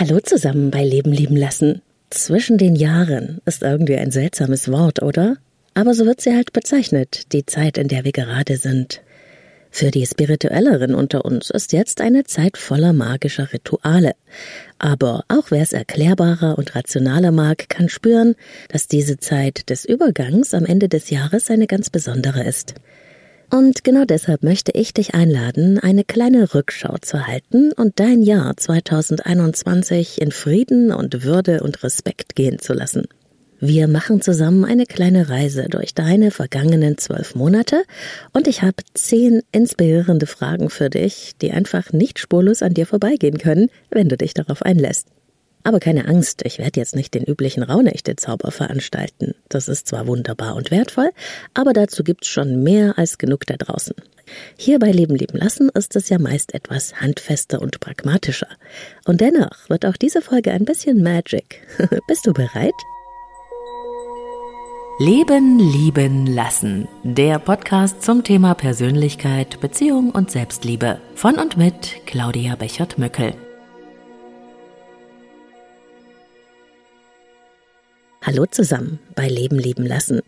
[0.00, 1.82] Hallo zusammen bei Leben lieben lassen.
[2.08, 5.36] Zwischen den Jahren ist irgendwie ein seltsames Wort, oder?
[5.74, 9.02] Aber so wird sie halt bezeichnet, die Zeit, in der wir gerade sind.
[9.70, 14.12] Für die Spirituelleren unter uns ist jetzt eine Zeit voller magischer Rituale.
[14.78, 18.36] Aber auch wer es erklärbarer und rationaler mag, kann spüren,
[18.70, 22.74] dass diese Zeit des Übergangs am Ende des Jahres eine ganz besondere ist.
[23.50, 28.56] Und genau deshalb möchte ich dich einladen, eine kleine Rückschau zu halten und dein Jahr
[28.56, 33.06] 2021 in Frieden und Würde und Respekt gehen zu lassen.
[33.58, 37.82] Wir machen zusammen eine kleine Reise durch deine vergangenen zwölf Monate
[38.32, 43.36] und ich habe zehn inspirierende Fragen für dich, die einfach nicht spurlos an dir vorbeigehen
[43.36, 45.08] können, wenn du dich darauf einlässt.
[45.62, 49.34] Aber keine Angst, ich werde jetzt nicht den üblichen Rauhnächte-Zauber veranstalten.
[49.48, 51.10] Das ist zwar wunderbar und wertvoll,
[51.54, 53.94] aber dazu gibt's schon mehr als genug da draußen.
[54.56, 58.48] Hier bei Leben leben lassen ist es ja meist etwas handfester und pragmatischer.
[59.04, 61.62] Und dennoch wird auch diese Folge ein bisschen Magic.
[62.08, 62.74] Bist du bereit?
[64.98, 66.86] Leben lieben lassen.
[67.04, 71.00] Der Podcast zum Thema Persönlichkeit, Beziehung und Selbstliebe.
[71.14, 73.32] Von und mit Claudia Bechert-Möckel.
[78.22, 80.20] Hallo zusammen bei Leben lieben lassen,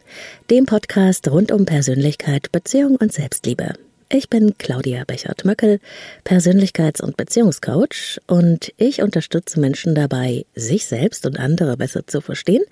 [0.48, 3.74] dem Podcast rund um Persönlichkeit, Beziehung und Selbstliebe.
[4.08, 5.78] Ich bin Claudia Bechert-Möckel,
[6.24, 12.64] Persönlichkeits- und Beziehungscoach und ich unterstütze Menschen dabei, sich selbst und andere besser zu verstehen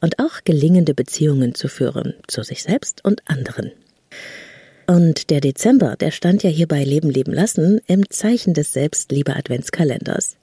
[0.00, 3.72] und auch gelingende Beziehungen zu führen zu sich selbst und anderen.
[4.90, 10.38] Und der Dezember, der stand ja hier bei Leben leben lassen im Zeichen des Selbstliebe-Adventskalenders.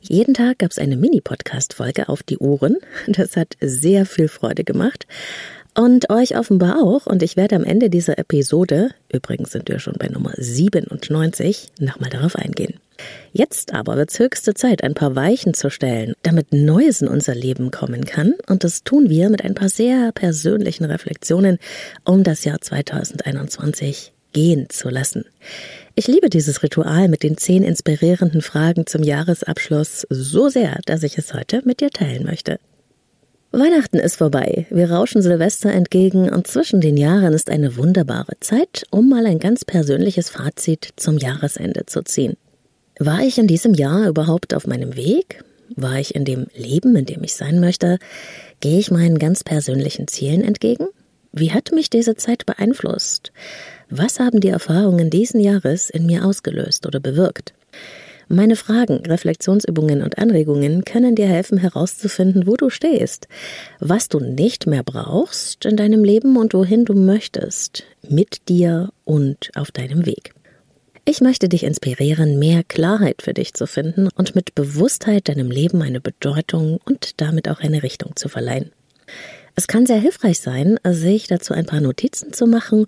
[0.00, 2.78] Jeden Tag gab es eine Mini-Podcast-Folge auf die Ohren.
[3.08, 5.06] Das hat sehr viel Freude gemacht.
[5.76, 7.04] Und euch offenbar auch.
[7.04, 12.08] Und ich werde am Ende dieser Episode, übrigens sind wir schon bei Nummer 97, nochmal
[12.08, 12.79] darauf eingehen.
[13.32, 17.34] Jetzt aber wird es höchste Zeit, ein paar Weichen zu stellen, damit Neues in unser
[17.34, 18.34] Leben kommen kann.
[18.48, 21.58] Und das tun wir mit ein paar sehr persönlichen Reflexionen,
[22.04, 25.24] um das Jahr 2021 gehen zu lassen.
[25.94, 31.18] Ich liebe dieses Ritual mit den zehn inspirierenden Fragen zum Jahresabschluss so sehr, dass ich
[31.18, 32.58] es heute mit dir teilen möchte.
[33.52, 38.84] Weihnachten ist vorbei, wir rauschen Silvester entgegen und zwischen den Jahren ist eine wunderbare Zeit,
[38.90, 42.36] um mal ein ganz persönliches Fazit zum Jahresende zu ziehen.
[43.02, 45.42] War ich in diesem Jahr überhaupt auf meinem Weg?
[45.74, 47.98] War ich in dem Leben, in dem ich sein möchte?
[48.60, 50.86] Gehe ich meinen ganz persönlichen Zielen entgegen?
[51.32, 53.32] Wie hat mich diese Zeit beeinflusst?
[53.88, 57.54] Was haben die Erfahrungen diesen Jahres in mir ausgelöst oder bewirkt?
[58.28, 63.28] Meine Fragen, Reflexionsübungen und Anregungen können dir helfen herauszufinden, wo du stehst,
[63.78, 69.50] was du nicht mehr brauchst in deinem Leben und wohin du möchtest, mit dir und
[69.54, 70.34] auf deinem Weg.
[71.10, 75.82] Ich möchte dich inspirieren, mehr Klarheit für dich zu finden und mit Bewusstheit deinem Leben
[75.82, 78.70] eine Bedeutung und damit auch eine Richtung zu verleihen.
[79.56, 82.86] Es kann sehr hilfreich sein, sich dazu ein paar Notizen zu machen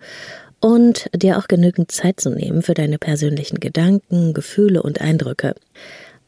[0.60, 5.56] und dir auch genügend Zeit zu nehmen für deine persönlichen Gedanken, Gefühle und Eindrücke.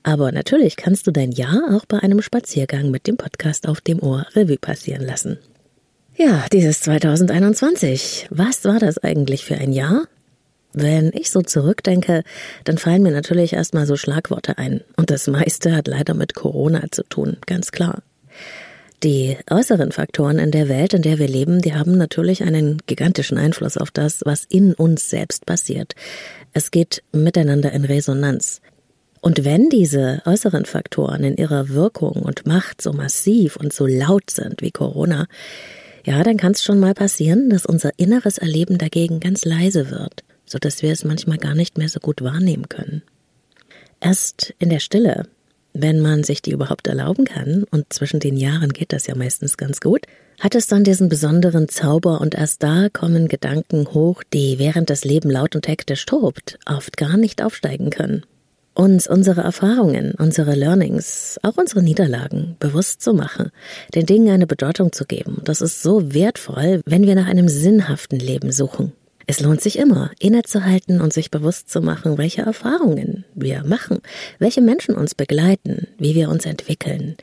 [0.02, 4.02] Aber natürlich kannst du dein Jahr auch bei einem Spaziergang mit dem Podcast auf dem
[4.02, 5.38] Ohr Revue passieren lassen.
[6.16, 8.26] Ja, dieses 2021.
[8.30, 10.08] Was war das eigentlich für ein Jahr?
[10.74, 12.24] Wenn ich so zurückdenke,
[12.64, 14.80] dann fallen mir natürlich erstmal so Schlagworte ein.
[14.96, 18.02] Und das meiste hat leider mit Corona zu tun, ganz klar.
[19.04, 23.38] Die äußeren Faktoren in der Welt, in der wir leben, die haben natürlich einen gigantischen
[23.38, 25.94] Einfluss auf das, was in uns selbst passiert.
[26.52, 28.60] Es geht miteinander in Resonanz.
[29.20, 34.28] Und wenn diese äußeren Faktoren in ihrer Wirkung und Macht so massiv und so laut
[34.30, 35.26] sind wie Corona,
[36.04, 40.24] ja, dann kann es schon mal passieren, dass unser inneres Erleben dagegen ganz leise wird
[40.54, 43.02] so dass wir es manchmal gar nicht mehr so gut wahrnehmen können.
[44.00, 45.26] Erst in der Stille,
[45.72, 49.56] wenn man sich die überhaupt erlauben kann, und zwischen den Jahren geht das ja meistens
[49.56, 50.06] ganz gut,
[50.38, 55.04] hat es dann diesen besonderen Zauber und erst da kommen Gedanken hoch, die während das
[55.04, 58.24] Leben laut und hektisch tobt, oft gar nicht aufsteigen können.
[58.74, 63.50] Uns unsere Erfahrungen, unsere Learnings, auch unsere Niederlagen bewusst zu machen,
[63.92, 68.20] den Dingen eine Bedeutung zu geben, das ist so wertvoll, wenn wir nach einem sinnhaften
[68.20, 68.92] Leben suchen.
[69.26, 74.00] Es lohnt sich immer, innezuhalten und sich bewusst zu machen, welche Erfahrungen wir machen,
[74.38, 77.16] welche Menschen uns begleiten, wie wir uns entwickeln,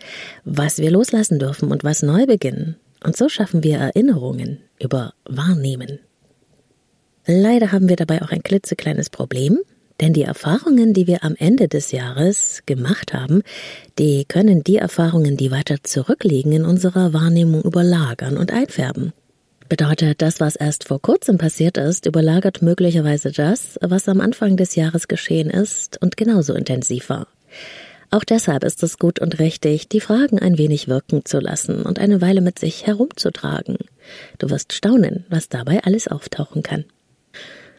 [0.44, 2.78] was wir loslassen dürfen und was neu beginnen.
[3.04, 6.00] Und so schaffen wir Erinnerungen über Wahrnehmen.
[7.26, 9.60] Leider haben wir dabei auch ein klitzekleines Problem,
[10.00, 13.44] denn die Erfahrungen, die wir am Ende des Jahres gemacht haben,
[14.00, 19.14] die können die Erfahrungen, die weiter zurückliegen, in unserer Wahrnehmung überlagern und einfärben.
[19.72, 24.76] Bedeutet, das, was erst vor kurzem passiert ist, überlagert möglicherweise das, was am Anfang des
[24.76, 27.30] Jahres geschehen ist und genauso intensiv war.
[28.10, 32.00] Auch deshalb ist es gut und richtig, die Fragen ein wenig wirken zu lassen und
[32.00, 33.78] eine Weile mit sich herumzutragen.
[34.40, 36.84] Du wirst staunen, was dabei alles auftauchen kann.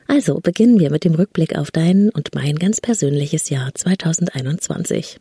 [0.08, 5.18] Also beginnen wir mit dem Rückblick auf dein und mein ganz persönliches Jahr 2021.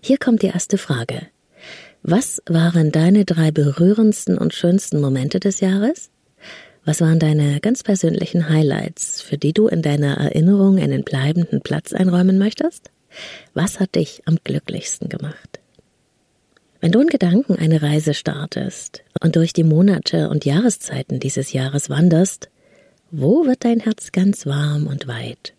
[0.00, 1.28] Hier kommt die erste Frage.
[2.04, 6.10] Was waren deine drei berührendsten und schönsten Momente des Jahres?
[6.84, 11.92] Was waren deine ganz persönlichen Highlights, für die du in deiner Erinnerung einen bleibenden Platz
[11.92, 12.90] einräumen möchtest?
[13.54, 15.60] Was hat dich am glücklichsten gemacht?
[16.80, 21.88] Wenn du in Gedanken eine Reise startest und durch die Monate und Jahreszeiten dieses Jahres
[21.88, 22.48] wanderst,
[23.12, 25.54] wo wird dein Herz ganz warm und weit?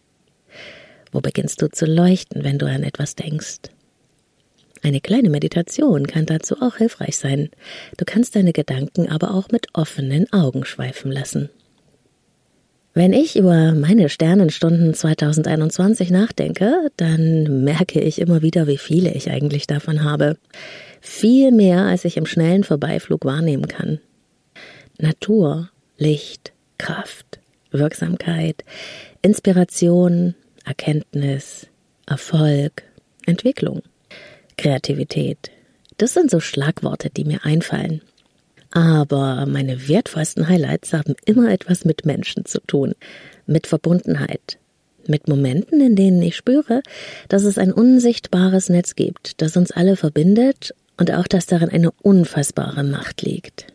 [1.14, 3.62] Wo beginnst du zu leuchten, wenn du an etwas denkst?
[4.84, 7.50] Eine kleine Meditation kann dazu auch hilfreich sein.
[7.98, 11.50] Du kannst deine Gedanken aber auch mit offenen Augen schweifen lassen.
[12.94, 19.32] Wenn ich über meine Sternenstunden 2021 nachdenke, dann merke ich immer wieder, wie viele ich
[19.32, 20.38] eigentlich davon habe.
[21.00, 24.00] Viel mehr, als ich im schnellen Vorbeiflug wahrnehmen kann.
[25.00, 27.40] Natur, Licht, Kraft,
[27.72, 28.64] Wirksamkeit,
[29.22, 31.68] Inspiration, Erkenntnis,
[32.06, 32.84] Erfolg,
[33.26, 33.82] Entwicklung.
[34.58, 35.52] Kreativität.
[35.98, 38.02] Das sind so Schlagworte, die mir einfallen.
[38.72, 42.94] Aber meine wertvollsten Highlights haben immer etwas mit Menschen zu tun,
[43.46, 44.58] mit Verbundenheit,
[45.08, 46.82] mit Momenten, in denen ich spüre,
[47.30, 51.92] dass es ein unsichtbares Netz gibt, das uns alle verbindet und auch, dass darin eine
[52.02, 53.68] unfassbare Macht liegt.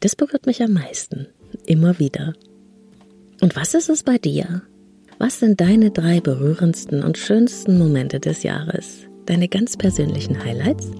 [0.00, 1.26] Das berührt mich am meisten,
[1.64, 2.34] immer wieder.
[3.40, 4.62] Und was ist es bei dir?
[5.18, 9.06] Was sind deine drei berührendsten und schönsten Momente des Jahres?
[9.26, 10.90] Deine ganz persönlichen Highlights?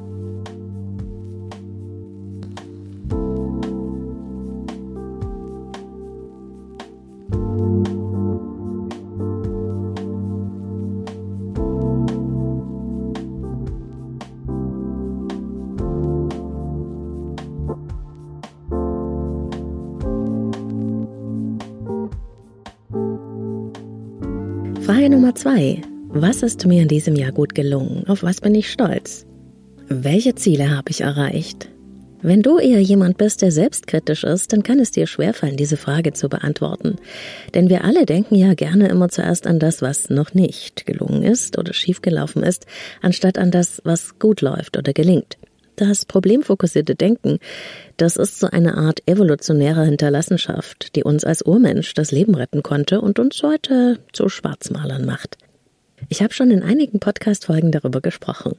[24.85, 25.81] Frage Nummer zwei.
[26.17, 28.05] Was ist mir in diesem Jahr gut gelungen?
[28.07, 29.27] Auf was bin ich stolz?
[29.89, 31.69] Welche Ziele habe ich erreicht?
[32.23, 36.13] Wenn du eher jemand bist, der selbstkritisch ist, dann kann es dir schwerfallen, diese Frage
[36.13, 36.99] zu beantworten.
[37.53, 41.59] Denn wir alle denken ja gerne immer zuerst an das, was noch nicht gelungen ist
[41.59, 42.67] oder schiefgelaufen ist,
[43.03, 45.37] anstatt an das, was gut läuft oder gelingt.
[45.75, 47.41] Das problemfokussierte Denken,
[47.97, 53.01] das ist so eine Art evolutionärer Hinterlassenschaft, die uns als Urmensch das Leben retten konnte
[53.01, 55.39] und uns heute zu Schwarzmalern macht.
[56.09, 58.57] Ich habe schon in einigen Podcast-Folgen darüber gesprochen.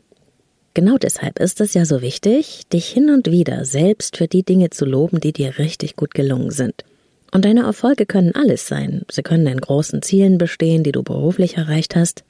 [0.73, 4.71] Genau deshalb ist es ja so wichtig, dich hin und wieder selbst für die Dinge
[4.71, 6.83] zu loben, die dir richtig gut gelungen sind.
[7.31, 9.03] Und deine Erfolge können alles sein.
[9.09, 12.23] Sie können in großen Zielen bestehen, die du beruflich erreicht hast.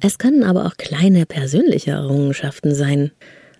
[0.00, 3.10] Es können aber auch kleine persönliche Errungenschaften sein.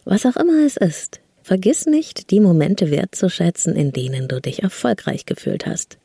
[0.05, 1.21] Was auch immer es ist.
[1.43, 5.99] Vergiss nicht, die Momente wertzuschätzen, in denen du dich erfolgreich gefühlt hast.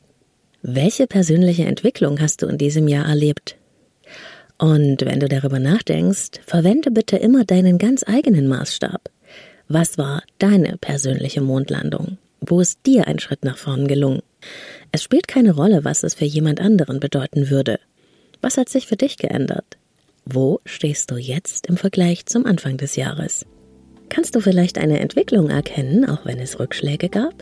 [0.62, 3.56] Welche persönliche Entwicklung hast du in diesem Jahr erlebt?
[4.64, 9.10] Und wenn du darüber nachdenkst, verwende bitte immer deinen ganz eigenen Maßstab.
[9.68, 12.16] Was war deine persönliche Mondlandung?
[12.40, 14.22] Wo ist dir ein Schritt nach vorn gelungen?
[14.90, 17.78] Es spielt keine Rolle, was es für jemand anderen bedeuten würde.
[18.40, 19.76] Was hat sich für dich geändert?
[20.24, 23.44] Wo stehst du jetzt im Vergleich zum Anfang des Jahres?
[24.08, 27.34] Kannst du vielleicht eine Entwicklung erkennen, auch wenn es Rückschläge gab?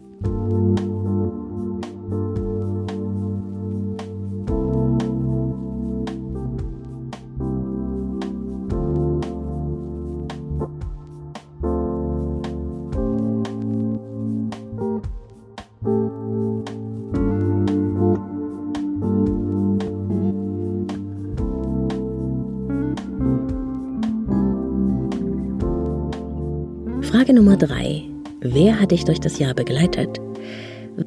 [27.33, 28.03] Frage Nummer drei.
[28.43, 30.21] Wer hat dich durch das Jahr begleitet?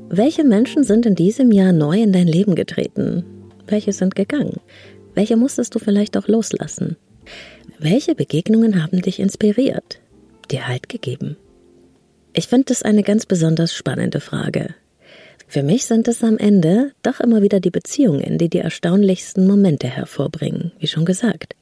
[0.09, 3.23] Welche Menschen sind in diesem Jahr neu in dein Leben getreten?
[3.67, 4.59] Welche sind gegangen?
[5.13, 6.97] Welche musstest du vielleicht auch loslassen?
[7.77, 9.99] Welche Begegnungen haben dich inspiriert,
[10.49, 11.37] dir Halt gegeben?
[12.33, 14.73] Ich finde das eine ganz besonders spannende Frage.
[15.47, 19.87] Für mich sind es am Ende doch immer wieder die Beziehungen, die die erstaunlichsten Momente
[19.87, 21.55] hervorbringen, wie schon gesagt.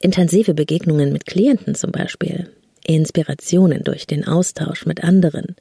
[0.00, 2.50] Intensive Begegnungen mit Klienten zum Beispiel,
[2.88, 5.56] Inspirationen durch den Austausch mit anderen,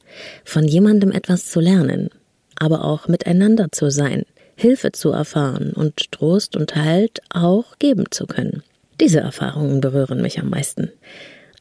[0.45, 2.09] von jemandem etwas zu lernen,
[2.55, 4.23] aber auch miteinander zu sein,
[4.55, 8.63] Hilfe zu erfahren und Trost und Halt auch geben zu können.
[8.99, 10.91] Diese Erfahrungen berühren mich am meisten.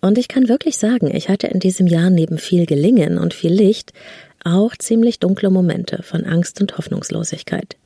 [0.01, 3.53] Und ich kann wirklich sagen, ich hatte in diesem Jahr neben viel Gelingen und viel
[3.53, 3.93] Licht
[4.45, 7.77] auch ziemlich dunkle Momente von Angst und Hoffnungslosigkeit.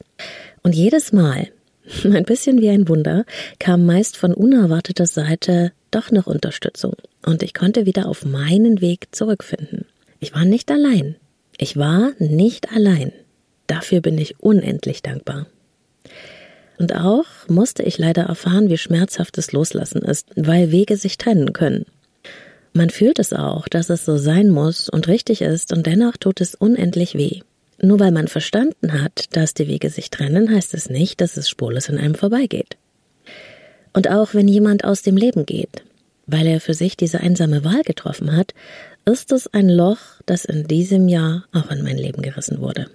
[0.62, 1.48] Und jedes Mal,
[2.04, 3.24] ein bisschen wie ein Wunder,
[3.58, 6.94] kam meist von unerwarteter Seite doch noch Unterstützung
[7.24, 9.86] und ich konnte wieder auf meinen Weg zurückfinden.
[10.18, 11.16] Ich war nicht allein.
[11.58, 13.12] Ich war nicht allein.
[13.66, 15.46] Dafür bin ich unendlich dankbar.
[16.78, 21.52] Und auch musste ich leider erfahren, wie schmerzhaft das Loslassen ist, weil Wege sich trennen
[21.52, 21.84] können.
[22.72, 26.40] Man fühlt es auch, dass es so sein muss und richtig ist, und dennoch tut
[26.40, 27.40] es unendlich weh.
[27.82, 31.48] Nur weil man verstanden hat, dass die Wege sich trennen, heißt es nicht, dass es
[31.48, 32.76] spurlos an einem vorbeigeht.
[33.92, 35.82] Und auch wenn jemand aus dem Leben geht,
[36.26, 38.54] weil er für sich diese einsame Wahl getroffen hat,
[39.04, 42.86] ist es ein Loch, das in diesem Jahr auch in mein Leben gerissen wurde.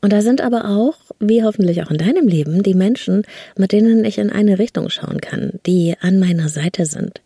[0.00, 3.22] Und da sind aber auch, wie hoffentlich auch in deinem Leben, die Menschen,
[3.56, 7.22] mit denen ich in eine Richtung schauen kann, die an meiner Seite sind.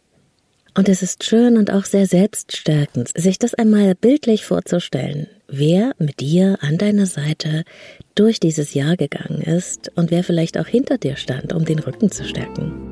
[0.79, 6.21] Und es ist schön und auch sehr selbststärkend, sich das einmal bildlich vorzustellen, wer mit
[6.21, 7.65] dir an deiner Seite
[8.15, 12.13] durch dieses Jahr gegangen ist und wer vielleicht auch hinter dir stand, um den Rücken
[12.13, 12.88] zu stärken.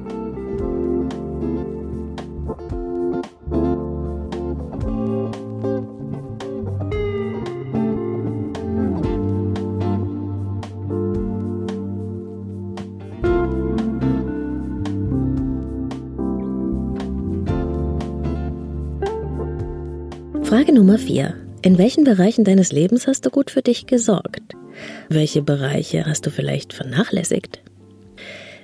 [20.47, 21.35] Frage Nummer 4.
[21.63, 24.55] In welchen Bereichen deines Lebens hast du gut für dich gesorgt?
[25.09, 27.65] Welche Bereiche hast du vielleicht vernachlässigt?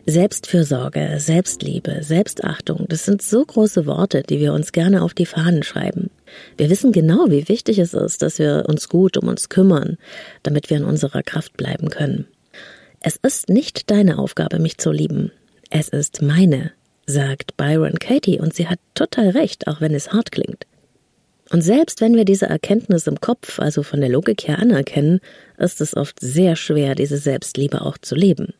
[0.06, 5.64] Selbstfürsorge, Selbstliebe, Selbstachtung, das sind so große Worte, die wir uns gerne auf die Fahnen
[5.64, 6.10] schreiben.
[6.56, 9.98] Wir wissen genau, wie wichtig es ist, dass wir uns gut um uns kümmern,
[10.44, 12.28] damit wir in unserer Kraft bleiben können.
[13.00, 15.32] Es ist nicht deine Aufgabe, mich zu lieben.
[15.68, 16.70] Es ist meine,
[17.06, 20.64] sagt Byron Katie, und sie hat total recht, auch wenn es hart klingt.
[21.52, 25.20] Und selbst wenn wir diese Erkenntnis im Kopf, also von der Logik her anerkennen,
[25.58, 28.54] ist es oft sehr schwer, diese Selbstliebe auch zu leben.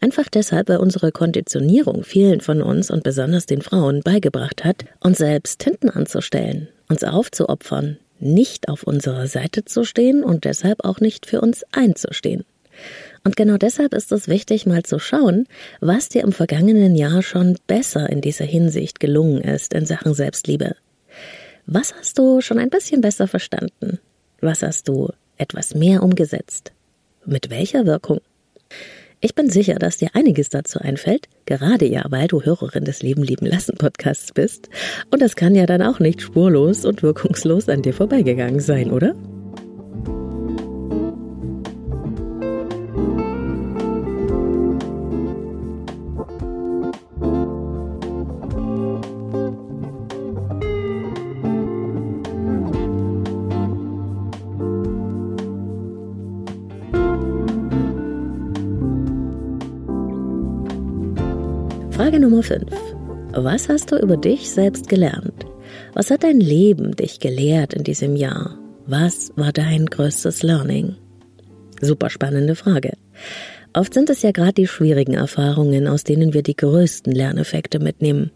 [0.00, 5.18] Einfach deshalb, weil unsere Konditionierung vielen von uns und besonders den Frauen beigebracht hat, uns
[5.18, 11.26] selbst hinten anzustellen, uns aufzuopfern, nicht auf unserer Seite zu stehen und deshalb auch nicht
[11.26, 12.44] für uns einzustehen.
[13.22, 15.46] Und genau deshalb ist es wichtig, mal zu schauen,
[15.80, 20.74] was dir im vergangenen Jahr schon besser in dieser Hinsicht gelungen ist in Sachen Selbstliebe.
[21.66, 24.00] Was hast du schon ein bisschen besser verstanden?
[24.40, 26.72] Was hast du etwas mehr umgesetzt?
[27.24, 28.20] Mit welcher Wirkung?
[29.20, 33.22] Ich bin sicher, dass dir einiges dazu einfällt, gerade ja, weil du Hörerin des Leben
[33.22, 34.68] lieben lassen Podcasts bist.
[35.12, 39.14] Und das kann ja dann auch nicht spurlos und wirkungslos an dir vorbeigegangen sein, oder?
[62.22, 62.62] Nummer 5.
[63.32, 65.44] Was hast du über dich selbst gelernt?
[65.92, 68.56] Was hat dein Leben dich gelehrt in diesem Jahr?
[68.86, 70.94] Was war dein größtes Learning?
[71.80, 72.92] Super spannende Frage.
[73.72, 78.30] Oft sind es ja gerade die schwierigen Erfahrungen, aus denen wir die größten Lerneffekte mitnehmen.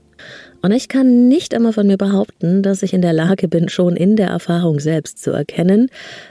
[0.62, 3.95] Und ich kann nicht immer von mir behaupten, dass ich in der Lage bin, schon
[3.95, 5.90] in der Erfahrung selbst zu erkennen,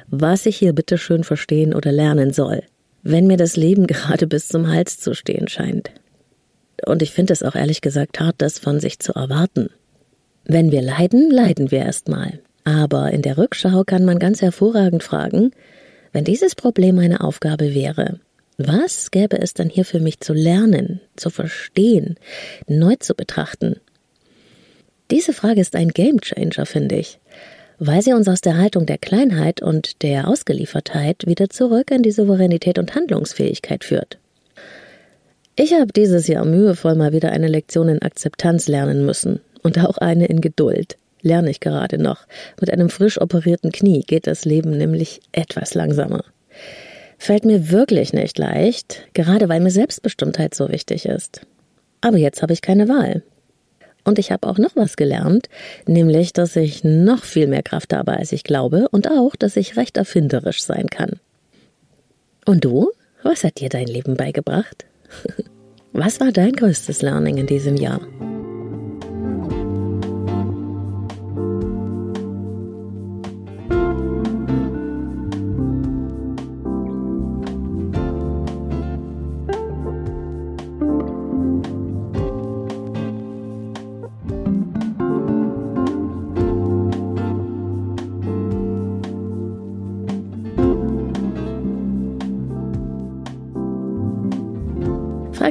[0.09, 2.63] was ich hier bitteschön verstehen oder lernen soll,
[3.01, 5.91] wenn mir das Leben gerade bis zum Hals zu stehen scheint.
[6.85, 9.69] Und ich finde es auch ehrlich gesagt hart, das von sich zu erwarten.
[10.45, 12.39] Wenn wir leiden, leiden wir erstmal.
[12.63, 15.51] Aber in der Rückschau kann man ganz hervorragend fragen,
[16.13, 18.19] wenn dieses Problem eine Aufgabe wäre,
[18.57, 22.15] was gäbe es dann hier für mich zu lernen, zu verstehen,
[22.67, 23.81] neu zu betrachten?
[25.11, 27.19] Diese Frage ist ein Gamechanger, finde ich,
[27.77, 32.11] weil sie uns aus der Haltung der Kleinheit und der Ausgeliefertheit wieder zurück in die
[32.11, 34.17] Souveränität und Handlungsfähigkeit führt.
[35.57, 39.97] Ich habe dieses Jahr mühevoll mal wieder eine Lektion in Akzeptanz lernen müssen und auch
[39.97, 40.97] eine in Geduld.
[41.21, 42.27] Lerne ich gerade noch.
[42.59, 46.25] Mit einem frisch operierten Knie geht das Leben nämlich etwas langsamer.
[47.17, 51.41] Fällt mir wirklich nicht leicht, gerade weil mir Selbstbestimmtheit so wichtig ist.
[52.01, 53.23] Aber jetzt habe ich keine Wahl.
[54.03, 55.47] Und ich habe auch noch was gelernt,
[55.87, 59.77] nämlich, dass ich noch viel mehr Kraft habe, als ich glaube, und auch, dass ich
[59.77, 61.13] recht erfinderisch sein kann.
[62.45, 62.91] Und du?
[63.23, 64.85] Was hat dir dein Leben beigebracht?
[65.93, 68.01] Was war dein größtes Learning in diesem Jahr?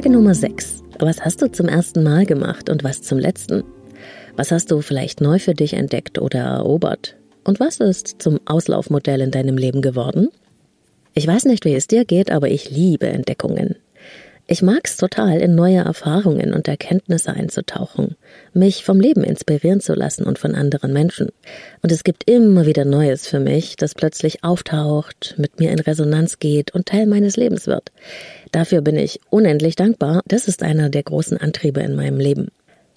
[0.05, 0.83] Frage Nummer 6.
[0.99, 3.63] Was hast du zum ersten Mal gemacht und was zum letzten?
[4.35, 7.15] Was hast du vielleicht neu für dich entdeckt oder erobert?
[7.43, 10.27] Und was ist zum Auslaufmodell in deinem Leben geworden?
[11.15, 13.77] Ich weiß nicht, wie es dir geht, aber ich liebe Entdeckungen.
[14.47, 18.15] Ich mag's total, in neue Erfahrungen und Erkenntnisse einzutauchen,
[18.53, 21.29] mich vom Leben inspirieren zu lassen und von anderen Menschen.
[21.81, 26.37] Und es gibt immer wieder Neues für mich, das plötzlich auftaucht, mit mir in Resonanz
[26.37, 27.91] geht und Teil meines Lebens wird.
[28.55, 30.21] Dafür bin ich unendlich dankbar.
[30.29, 32.47] Das ist einer der großen Antriebe in meinem Leben.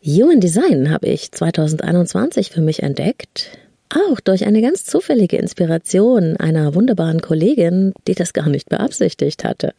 [0.06, 3.58] Human Design habe ich 2021 für mich entdeckt.
[3.88, 9.72] Auch durch eine ganz zufällige Inspiration einer wunderbaren Kollegin, die das gar nicht beabsichtigt hatte.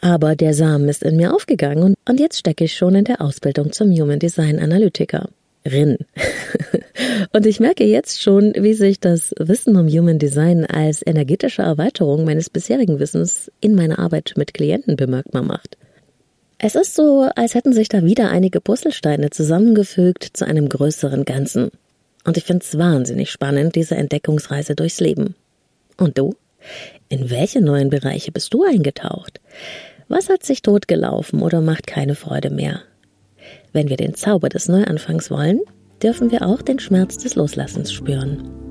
[0.00, 3.72] Aber der Samen ist in mir aufgegangen und jetzt stecke ich schon in der Ausbildung
[3.72, 5.28] zum Human Design Analytiker.
[5.66, 5.98] Rin.
[7.32, 12.24] und ich merke jetzt schon, wie sich das Wissen um Human Design als energetische Erweiterung
[12.24, 15.76] meines bisherigen Wissens in meiner Arbeit mit Klienten bemerkbar macht.
[16.58, 21.70] Es ist so, als hätten sich da wieder einige Puzzlesteine zusammengefügt zu einem größeren Ganzen.
[22.24, 25.34] Und ich finde es wahnsinnig spannend, diese Entdeckungsreise durchs Leben.
[25.98, 26.34] Und du?
[27.08, 29.40] In welche neuen Bereiche bist du eingetaucht?
[30.08, 32.80] Was hat sich totgelaufen oder macht keine Freude mehr?
[33.72, 35.60] Wenn wir den Zauber des Neuanfangs wollen,
[36.02, 38.63] dürfen wir auch den Schmerz des Loslassens spüren.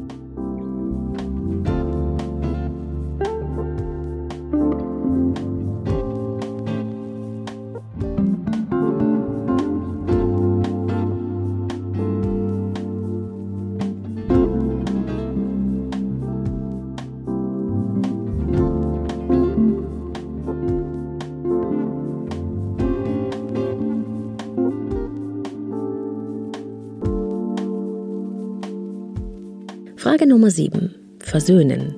[30.23, 30.95] Frage Nummer 7.
[31.19, 31.95] Versöhnen.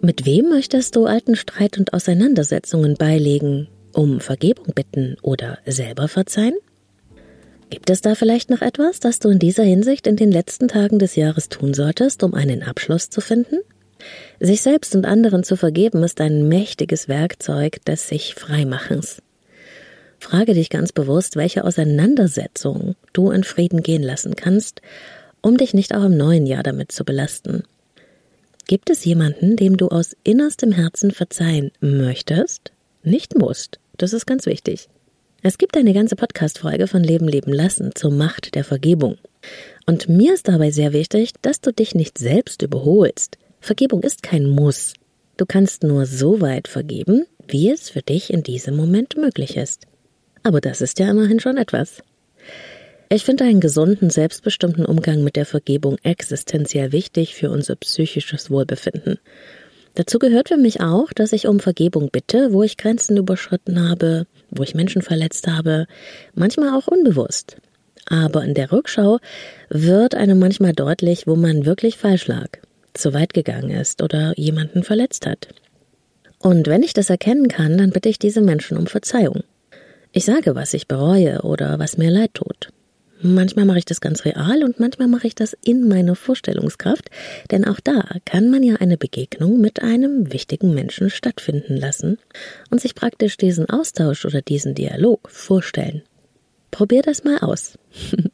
[0.00, 6.54] Mit wem möchtest du alten Streit und Auseinandersetzungen beilegen, um Vergebung bitten oder selber verzeihen?
[7.68, 10.98] Gibt es da vielleicht noch etwas, das du in dieser Hinsicht in den letzten Tagen
[10.98, 13.56] des Jahres tun solltest, um einen Abschluss zu finden?
[14.38, 19.20] Sich selbst und anderen zu vergeben ist ein mächtiges Werkzeug des sich Freimachens.
[20.18, 24.80] Frage dich ganz bewusst, welche Auseinandersetzung du in Frieden gehen lassen kannst
[25.42, 27.64] um dich nicht auch im neuen Jahr damit zu belasten.
[28.66, 32.72] Gibt es jemanden, dem du aus innerstem Herzen verzeihen möchtest?
[33.02, 33.80] Nicht musst.
[33.96, 34.88] Das ist ganz wichtig.
[35.42, 39.16] Es gibt eine ganze Podcast-Folge von Leben leben lassen zur Macht der Vergebung.
[39.86, 43.38] Und mir ist dabei sehr wichtig, dass du dich nicht selbst überholst.
[43.60, 44.94] Vergebung ist kein Muss.
[45.36, 49.86] Du kannst nur so weit vergeben, wie es für dich in diesem Moment möglich ist.
[50.42, 52.02] Aber das ist ja immerhin schon etwas.
[53.12, 59.18] Ich finde einen gesunden, selbstbestimmten Umgang mit der Vergebung existenziell wichtig für unser psychisches Wohlbefinden.
[59.96, 64.28] Dazu gehört für mich auch, dass ich um Vergebung bitte, wo ich Grenzen überschritten habe,
[64.52, 65.88] wo ich Menschen verletzt habe,
[66.34, 67.56] manchmal auch unbewusst.
[68.06, 69.18] Aber in der Rückschau
[69.70, 72.46] wird einem manchmal deutlich, wo man wirklich falsch lag,
[72.94, 75.48] zu weit gegangen ist oder jemanden verletzt hat.
[76.38, 79.42] Und wenn ich das erkennen kann, dann bitte ich diese Menschen um Verzeihung.
[80.12, 82.70] Ich sage, was ich bereue oder was mir leid tut.
[83.22, 87.10] Manchmal mache ich das ganz real und manchmal mache ich das in meiner Vorstellungskraft,
[87.50, 92.16] denn auch da kann man ja eine Begegnung mit einem wichtigen Menschen stattfinden lassen
[92.70, 96.02] und sich praktisch diesen Austausch oder diesen Dialog vorstellen.
[96.70, 97.78] Probier das mal aus.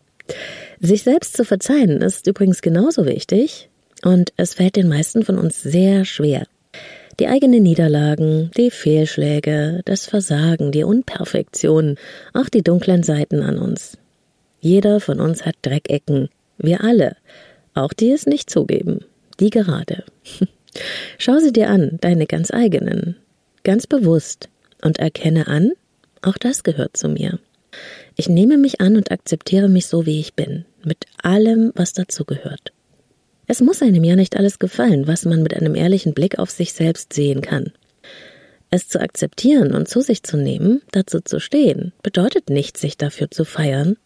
[0.81, 3.71] sich selbst zu verzeihen ist übrigens genauso wichtig
[4.05, 6.47] und es fällt den meisten von uns sehr schwer.
[7.19, 11.97] Die eigenen Niederlagen, die Fehlschläge, das Versagen, die Unperfektion,
[12.35, 13.99] auch die dunklen Seiten an uns,
[14.67, 16.29] jeder von uns hat Dreckecken.
[16.59, 17.17] Wir alle.
[17.75, 19.05] Auch die es nicht zugeben.
[19.39, 20.03] Die gerade.
[21.19, 23.17] Schau sie dir an, deine ganz eigenen.
[23.63, 24.49] Ganz bewusst.
[24.83, 25.73] Und erkenne an,
[26.21, 27.39] auch das gehört zu mir.
[28.17, 30.65] Ich nehme mich an und akzeptiere mich so, wie ich bin.
[30.85, 32.73] Mit allem, was dazu gehört.
[33.47, 36.73] Es muss einem ja nicht alles gefallen, was man mit einem ehrlichen Blick auf sich
[36.73, 37.73] selbst sehen kann.
[38.71, 43.31] Es zu akzeptieren und zu sich zu nehmen, dazu zu stehen, bedeutet nicht, sich dafür
[43.31, 43.97] zu feiern,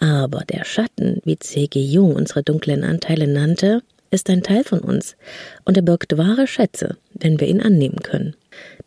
[0.00, 1.78] aber der Schatten, wie C.G.
[1.78, 5.16] Jung unsere dunklen Anteile nannte, ist ein Teil von uns
[5.64, 8.34] und er birgt wahre Schätze, wenn wir ihn annehmen können.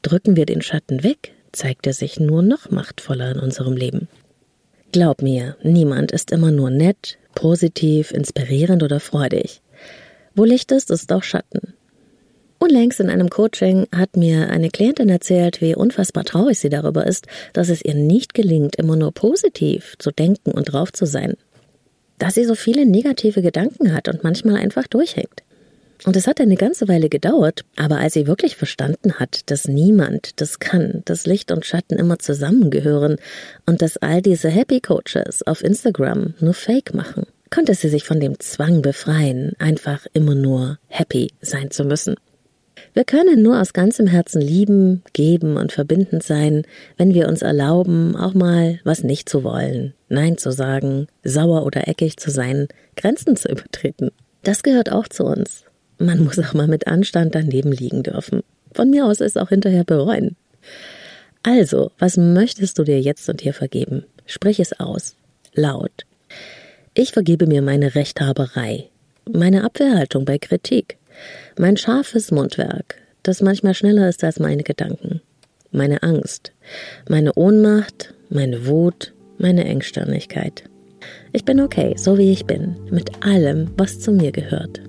[0.02, 4.10] Drücken wir den Schatten weg, zeigt er sich nur noch machtvoller in unserem Leben.
[4.92, 9.62] Glaub mir, niemand ist immer nur nett, positiv, inspirierend oder freudig.
[10.36, 11.74] Wo Licht ist, ist auch Schatten.
[12.64, 17.28] Unlängst in einem Coaching hat mir eine Klientin erzählt, wie unfassbar traurig sie darüber ist,
[17.52, 21.34] dass es ihr nicht gelingt, immer nur positiv zu denken und drauf zu sein.
[22.20, 25.44] Dass sie so viele negative Gedanken hat und manchmal einfach durchhängt.
[26.06, 30.40] Und es hat eine ganze Weile gedauert, aber als sie wirklich verstanden hat, dass niemand
[30.40, 33.18] das kann, dass Licht und Schatten immer zusammengehören
[33.66, 38.22] und dass all diese Happy Coaches auf Instagram nur Fake machen, konnte sie sich von
[38.22, 42.16] dem Zwang befreien, einfach immer nur happy sein zu müssen.
[42.94, 46.64] Wir können nur aus ganzem Herzen lieben, geben und verbindend sein,
[46.98, 51.88] wenn wir uns erlauben, auch mal was nicht zu wollen, Nein zu sagen, sauer oder
[51.88, 54.12] eckig zu sein, Grenzen zu übertreten.
[54.44, 55.64] Das gehört auch zu uns.
[55.98, 58.42] Man muss auch mal mit Anstand daneben liegen dürfen.
[58.74, 60.36] Von mir aus ist auch hinterher bereuen.
[61.42, 64.06] Also, was möchtest du dir jetzt und hier vergeben?
[64.26, 65.16] Sprich es aus.
[65.54, 66.06] Laut.
[66.94, 68.90] Ich vergebe mir meine Rechthaberei,
[69.32, 70.98] meine Abwehrhaltung bei Kritik,
[71.58, 75.22] mein scharfes Mundwerk, das manchmal schneller ist als meine Gedanken,
[75.72, 76.52] meine Angst,
[77.08, 80.64] meine Ohnmacht, meine Wut, meine Engstirnigkeit.
[81.32, 84.82] Ich bin okay, so wie ich bin, mit allem, was zu mir gehört.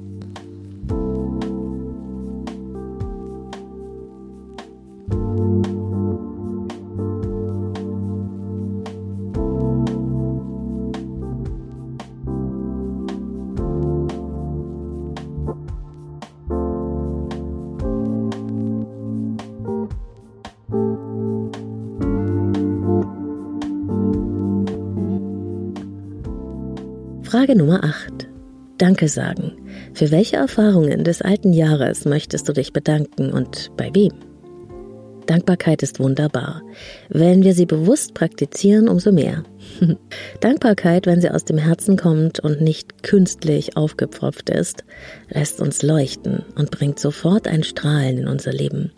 [27.35, 28.29] Frage Nummer 8.
[28.79, 29.55] Danke sagen.
[29.93, 34.13] Für welche Erfahrungen des alten Jahres möchtest du dich bedanken und bei wem?
[35.27, 36.63] Dankbarkeit ist wunderbar.
[37.09, 39.43] Wenn wir sie bewusst praktizieren, umso mehr.
[40.41, 44.85] Dankbarkeit, wenn sie aus dem Herzen kommt und nicht künstlich aufgepfropft ist,
[45.29, 48.93] lässt uns leuchten und bringt sofort ein Strahlen in unser Leben.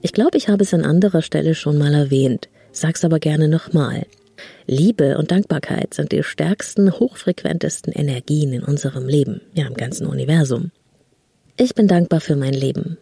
[0.00, 4.06] Ich glaube, ich habe es an anderer Stelle schon mal erwähnt, sag's aber gerne nochmal.
[4.66, 10.70] Liebe und Dankbarkeit sind die stärksten, hochfrequentesten Energien in unserem Leben, ja im ganzen Universum.
[11.56, 12.96] Ich bin dankbar für mein Leben,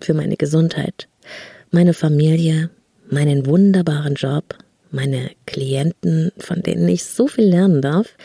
[0.00, 1.08] für meine Gesundheit,
[1.70, 2.70] meine Familie,
[3.10, 4.56] meinen wunderbaren Job,
[4.90, 8.16] meine Klienten, von denen ich so viel lernen darf,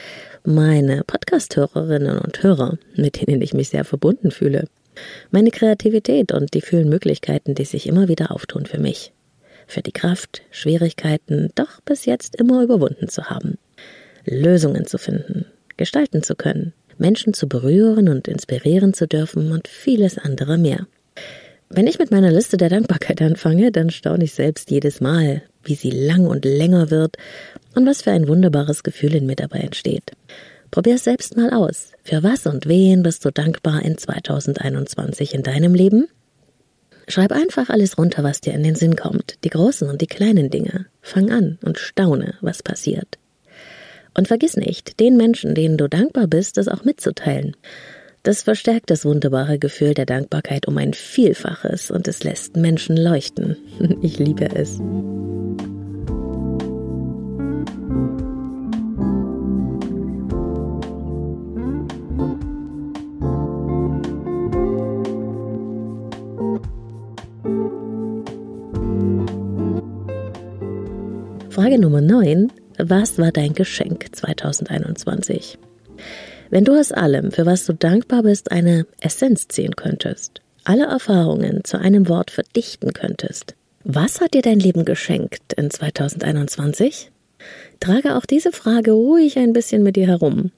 [0.44, 4.68] meine Podcast-Hörerinnen und Hörer, mit denen ich mich sehr verbunden fühle,
[5.32, 9.14] meine Kreativität und die vielen Möglichkeiten, die sich immer wieder auftun für mich
[9.68, 13.58] für die Kraft, Schwierigkeiten doch bis jetzt immer überwunden zu haben,
[14.26, 15.46] Lösungen zu finden,
[15.78, 20.88] gestalten zu können, Menschen zu berühren und inspirieren zu dürfen und vieles andere mehr.
[21.70, 25.74] Wenn ich mit meiner Liste der Dankbarkeit anfange, dann staune ich selbst jedes Mal, wie
[25.76, 27.18] sie lang und länger wird
[27.74, 30.12] und was für ein wunderbares Gefühl in mir dabei entsteht.
[30.70, 31.92] Probier es selbst mal aus.
[32.04, 36.08] Für was und wen bist du dankbar in 2021 in deinem Leben?
[37.08, 40.50] Schreib einfach alles runter, was dir in den Sinn kommt, die großen und die kleinen
[40.50, 40.86] Dinge.
[41.02, 43.18] Fang an und staune, was passiert.
[44.14, 47.56] Und vergiss nicht, den Menschen, denen du dankbar bist, das auch mitzuteilen.
[48.22, 53.58] Das verstärkt das wunderbare Gefühl der Dankbarkeit um ein Vielfaches und es lässt Menschen leuchten.
[54.02, 54.80] Ich liebe es.
[71.54, 72.52] Frage Nummer 9.
[72.80, 75.60] Was war dein Geschenk 2021?
[76.50, 81.64] Wenn du aus allem, für was du dankbar bist, eine Essenz ziehen könntest, alle Erfahrungen
[81.64, 87.12] zu einem Wort verdichten könntest, was hat dir dein Leben geschenkt in 2021?
[87.80, 90.50] Trage auch diese Frage ruhig ein bisschen mit dir herum.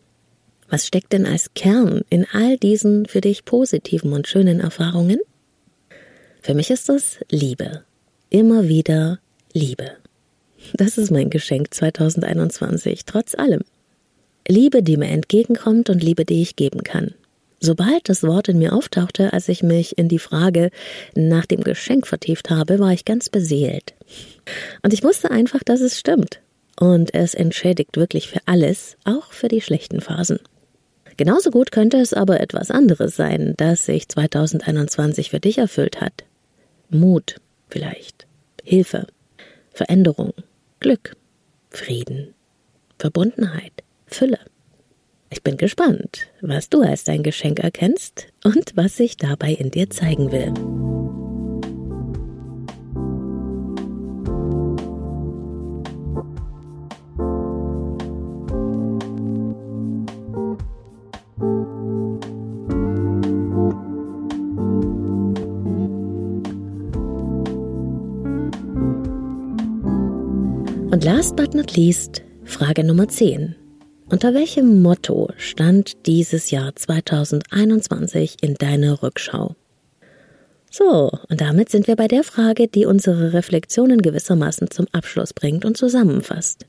[0.69, 5.19] Was steckt denn als Kern in all diesen für dich positiven und schönen Erfahrungen?
[6.41, 7.83] Für mich ist es Liebe.
[8.29, 9.19] Immer wieder
[9.51, 9.97] Liebe.
[10.73, 13.61] Das ist mein Geschenk 2021, trotz allem.
[14.47, 17.13] Liebe, die mir entgegenkommt und Liebe, die ich geben kann.
[17.59, 20.69] Sobald das Wort in mir auftauchte, als ich mich in die Frage
[21.15, 23.93] nach dem Geschenk vertieft habe, war ich ganz beseelt.
[24.83, 26.41] Und ich wusste einfach, dass es stimmt.
[26.79, 30.39] Und es entschädigt wirklich für alles, auch für die schlechten Phasen.
[31.17, 36.25] Genauso gut könnte es aber etwas anderes sein, das sich 2021 für dich erfüllt hat.
[36.89, 37.37] Mut
[37.69, 38.27] vielleicht,
[38.63, 39.07] Hilfe,
[39.71, 40.33] Veränderung,
[40.79, 41.15] Glück,
[41.69, 42.33] Frieden,
[42.99, 44.39] Verbundenheit, Fülle.
[45.29, 49.89] Ich bin gespannt, was du als dein Geschenk erkennst und was sich dabei in dir
[49.89, 50.53] zeigen will.
[70.95, 73.53] Und last but not least, Frage Nummer 10.
[74.09, 79.57] Unter welchem Motto stand dieses Jahr 2021 in deiner Rückschau?
[80.71, 85.65] So, und damit sind wir bei der Frage, die unsere Reflexionen gewissermaßen zum Abschluss bringt
[85.65, 86.65] und zusammenfasst.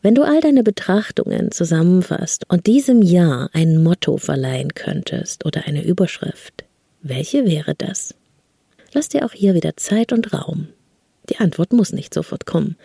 [0.00, 5.82] Wenn du all deine Betrachtungen zusammenfasst und diesem Jahr ein Motto verleihen könntest oder eine
[5.84, 6.66] Überschrift,
[7.02, 8.14] welche wäre das?
[8.92, 10.68] Lass dir auch hier wieder Zeit und Raum.
[11.30, 12.76] Die Antwort muss nicht sofort kommen,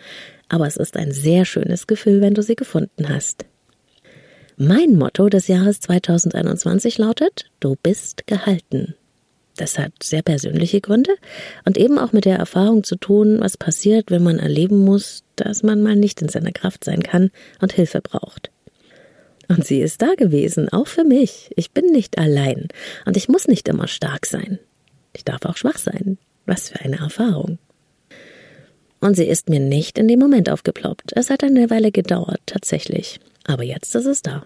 [0.48, 3.44] aber es ist ein sehr schönes Gefühl, wenn du sie gefunden hast.
[4.56, 8.94] Mein Motto des Jahres 2021 lautet, du bist gehalten.
[9.56, 11.12] Das hat sehr persönliche Gründe
[11.64, 15.62] und eben auch mit der Erfahrung zu tun, was passiert, wenn man erleben muss, dass
[15.62, 17.30] man mal nicht in seiner Kraft sein kann
[17.60, 18.50] und Hilfe braucht.
[19.48, 21.50] Und sie ist da gewesen, auch für mich.
[21.56, 22.68] Ich bin nicht allein
[23.06, 24.58] und ich muss nicht immer stark sein.
[25.14, 26.18] Ich darf auch schwach sein.
[26.44, 27.58] Was für eine Erfahrung.
[29.00, 31.12] Und sie ist mir nicht in dem Moment aufgeploppt.
[31.14, 33.20] Es hat eine Weile gedauert, tatsächlich.
[33.44, 34.44] Aber jetzt ist es da.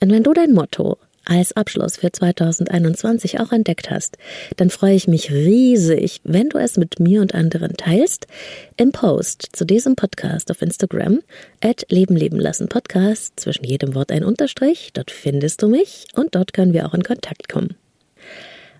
[0.00, 4.16] Und wenn du dein Motto als Abschluss für 2021 auch entdeckt hast,
[4.56, 8.26] dann freue ich mich riesig, wenn du es mit mir und anderen teilst.
[8.76, 11.20] Im Post zu diesem Podcast auf Instagram,
[11.60, 16.34] at Leben leben lassen Podcast, zwischen jedem Wort ein Unterstrich, dort findest du mich und
[16.34, 17.76] dort können wir auch in Kontakt kommen.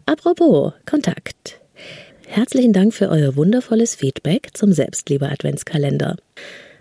[0.06, 1.60] Apropos Kontakt.
[2.30, 6.16] Herzlichen Dank für euer wundervolles Feedback zum Selbstliebe Adventskalender.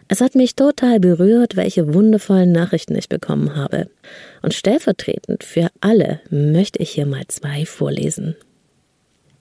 [0.09, 3.89] Es hat mich total berührt, welche wundervollen Nachrichten ich bekommen habe.
[4.41, 8.35] Und stellvertretend für alle möchte ich hier mal zwei vorlesen.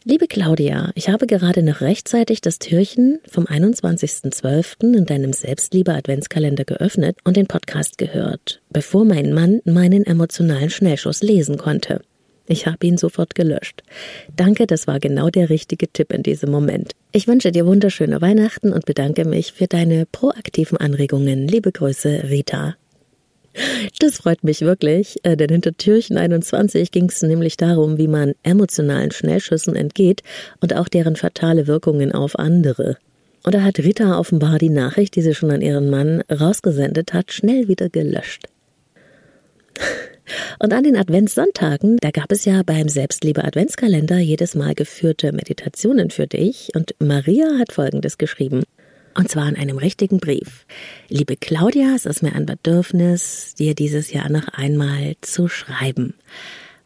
[0.05, 4.97] Liebe Claudia, ich habe gerade noch rechtzeitig das Türchen vom 21.12.
[4.97, 11.59] in deinem Selbstliebe-Adventskalender geöffnet und den Podcast gehört, bevor mein Mann meinen emotionalen Schnellschuss lesen
[11.59, 12.01] konnte.
[12.49, 13.83] Ich habe ihn sofort gelöscht.
[14.37, 16.93] Danke, das war genau der richtige Tipp in diesem Moment.
[17.13, 21.49] Ich wünsche dir wunderschöne Weihnachten und bedanke mich für deine proaktiven Anregungen.
[21.49, 22.77] Liebe Grüße, Rita.
[24.01, 28.35] Das freut mich wirklich, äh, denn hinter Türchen 21 ging es nämlich darum, wie man
[28.43, 30.23] emotionalen Schnellschüssen entgeht
[30.61, 32.99] und auch deren fatale Wirkungen auf andere.
[33.45, 37.33] Und da hat Rita offenbar die Nachricht, die sie schon an ihren Mann rausgesendet hat,
[37.33, 38.49] schnell wieder gelöscht.
[40.59, 46.11] Und an den Adventssonntagen, da gab es ja beim Selbstliebe Adventskalender jedes Mal geführte Meditationen
[46.11, 48.65] für dich und Maria hat Folgendes geschrieben.
[49.15, 50.67] Und zwar in einem richtigen Brief.
[51.09, 56.15] Liebe Claudia, es ist mir ein Bedürfnis, dir dieses Jahr noch einmal zu schreiben.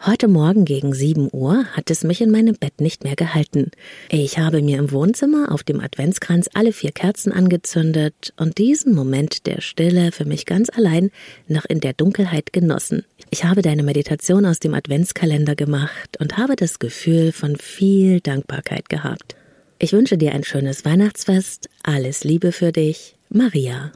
[0.07, 3.71] Heute Morgen gegen 7 Uhr hat es mich in meinem Bett nicht mehr gehalten.
[4.09, 9.47] Ich habe mir im Wohnzimmer auf dem Adventskranz alle vier Kerzen angezündet und diesen Moment
[9.47, 11.11] der Stille für mich ganz allein
[11.49, 13.05] noch in der Dunkelheit genossen.
[13.29, 18.89] Ich habe deine Meditation aus dem Adventskalender gemacht und habe das Gefühl von viel Dankbarkeit
[18.89, 19.37] gehabt.
[19.79, 23.93] Ich wünsche dir ein schönes Weihnachtsfest, alles Liebe für dich, Maria.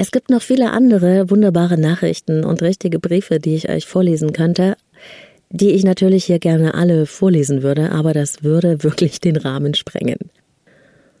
[0.00, 4.76] Es gibt noch viele andere wunderbare Nachrichten und richtige Briefe, die ich euch vorlesen könnte,
[5.50, 10.18] die ich natürlich hier gerne alle vorlesen würde, aber das würde wirklich den Rahmen sprengen.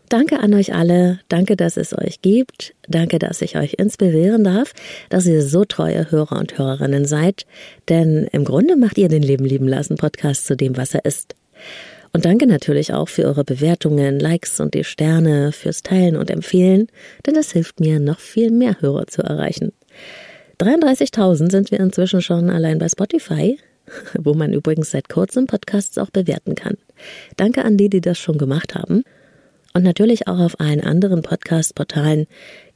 [0.08, 4.72] Danke an euch alle, danke, dass es euch gibt, danke, dass ich euch inspirieren darf,
[5.10, 7.44] dass ihr so treue Hörer und Hörerinnen seid,
[7.90, 11.34] denn im Grunde macht ihr den Leben lieben lassen Podcast zu dem, was er ist.
[12.14, 16.86] Und danke natürlich auch für eure Bewertungen, Likes und die Sterne, fürs Teilen und Empfehlen,
[17.26, 19.72] denn das hilft mir, noch viel mehr Hörer zu erreichen.
[20.58, 23.58] 33.000 sind wir inzwischen schon allein bei Spotify,
[24.18, 26.76] wo man übrigens seit kurzem Podcasts auch bewerten kann.
[27.36, 29.04] Danke an die, die das schon gemacht haben.
[29.74, 32.26] Und natürlich auch auf allen anderen Podcast-Portalen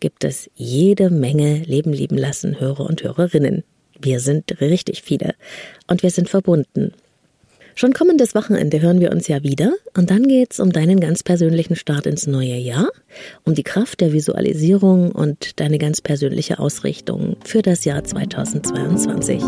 [0.01, 3.65] gibt es jede Menge Leben lieben lassen Hörer und Hörerinnen.
[4.01, 5.35] Wir sind richtig viele
[5.89, 6.93] und wir sind verbunden.
[7.75, 11.77] Schon kommendes Wochenende hören wir uns ja wieder und dann geht's um deinen ganz persönlichen
[11.77, 12.89] Start ins neue Jahr,
[13.45, 19.43] um die Kraft der Visualisierung und deine ganz persönliche Ausrichtung für das Jahr 2022.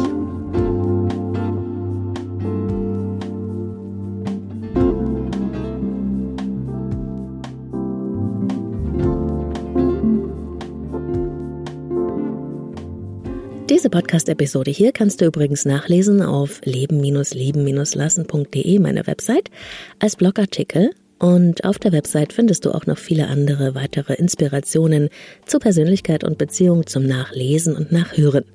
[13.85, 19.51] Diese Podcast-Episode hier kannst du übrigens nachlesen auf leben-lieben-lassen.de, meine Website,
[19.99, 20.93] als Blogartikel.
[21.19, 25.11] Und auf der Website findest du auch noch viele andere weitere Inspirationen
[25.45, 28.47] zu Persönlichkeit und Beziehung zum Nachlesen und Nachhören.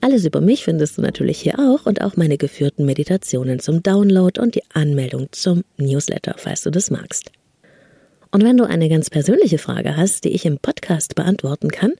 [0.00, 4.40] Alles über mich findest du natürlich hier auch und auch meine geführten Meditationen zum Download
[4.40, 7.30] und die Anmeldung zum Newsletter, falls du das magst.
[8.32, 11.92] Und wenn du eine ganz persönliche Frage hast, die ich im Podcast beantworten kann,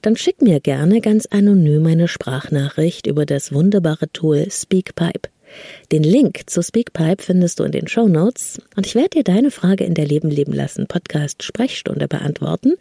[0.00, 5.28] dann schick mir gerne ganz anonym eine Sprachnachricht über das wunderbare Tool SpeakPipe.
[5.90, 9.50] Den Link zu Speakpipe findest du in den Show Notes und ich werde dir deine
[9.50, 12.74] Frage in der Leben leben lassen Podcast Sprechstunde beantworten.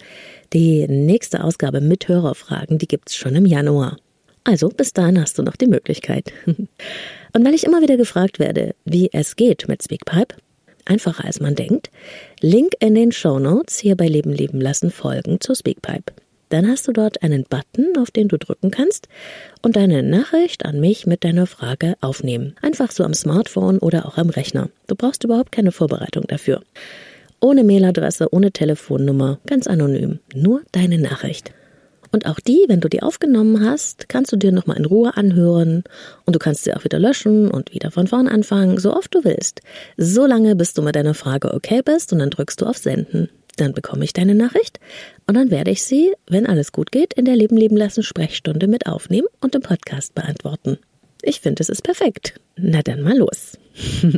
[0.53, 3.97] Die nächste Ausgabe mit Hörerfragen, die gibt's schon im Januar.
[4.43, 6.31] Also bis dahin hast du noch die Möglichkeit.
[6.45, 10.35] Und weil ich immer wieder gefragt werde, wie es geht mit Speakpipe,
[10.91, 11.89] einfacher als man denkt,
[12.41, 16.13] Link in den Show Notes hier bei Leben leben lassen folgen zu Speakpipe.
[16.49, 19.07] Dann hast du dort einen Button, auf den du drücken kannst
[19.61, 22.55] und deine Nachricht an mich mit deiner Frage aufnehmen.
[22.61, 24.69] Einfach so am Smartphone oder auch am Rechner.
[24.87, 26.61] Du brauchst überhaupt keine Vorbereitung dafür.
[27.39, 30.19] Ohne Mailadresse, ohne Telefonnummer, ganz anonym.
[30.35, 31.53] Nur deine Nachricht.
[32.11, 35.83] Und auch die, wenn du die aufgenommen hast, kannst du dir nochmal in Ruhe anhören
[36.25, 39.23] und du kannst sie auch wieder löschen und wieder von vorn anfangen, so oft du
[39.23, 39.61] willst.
[39.97, 43.29] So lange, bis du mit deiner Frage okay bist und dann drückst du auf Senden.
[43.57, 44.79] Dann bekomme ich deine Nachricht
[45.27, 48.67] und dann werde ich sie, wenn alles gut geht, in der Leben leben lassen Sprechstunde
[48.67, 50.77] mit aufnehmen und im Podcast beantworten.
[51.21, 52.39] Ich finde, es ist perfekt.
[52.57, 53.57] Na dann mal los.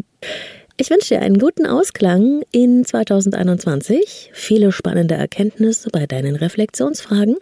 [0.76, 7.38] Ich wünsche dir einen guten Ausklang in 2021, viele spannende Erkenntnisse bei deinen Reflexionsfragen.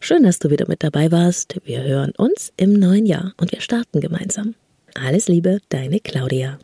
[0.00, 1.56] Schön, dass du wieder mit dabei warst.
[1.64, 4.54] Wir hören uns im neuen Jahr und wir starten gemeinsam.
[4.94, 6.58] Alles Liebe, deine Claudia.